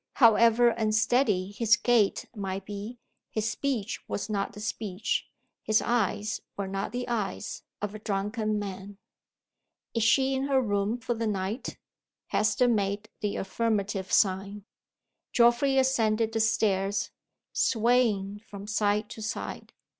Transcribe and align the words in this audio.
However 0.13 0.69
unsteady 0.69 1.51
his 1.51 1.75
gait 1.75 2.25
might 2.35 2.65
be, 2.65 2.97
his 3.29 3.47
speech 3.51 4.01
was 4.07 4.31
not 4.31 4.53
the 4.53 4.59
speech, 4.59 5.27
his 5.61 5.79
eyes 5.79 6.41
were 6.57 6.67
not 6.67 6.91
the 6.91 7.07
eyes, 7.07 7.61
of 7.83 7.93
a 7.93 7.99
drunken 7.99 8.57
man. 8.57 8.97
"Is 9.93 10.01
she 10.01 10.33
in 10.33 10.45
her 10.45 10.59
room 10.59 10.97
for 10.97 11.13
the 11.13 11.27
night?" 11.27 11.77
Hester 12.29 12.67
made 12.67 13.09
the 13.19 13.35
affirmative 13.35 14.11
sign. 14.11 14.65
Geoffrey 15.33 15.77
ascended 15.77 16.31
the 16.31 16.39
st 16.39 16.67
airs, 16.71 17.11
swaying 17.53 18.39
from 18.47 18.65
side 18.65 19.07
to 19.09 19.21
side. 19.21 19.71